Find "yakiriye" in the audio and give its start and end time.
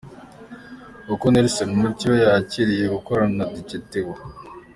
2.23-2.85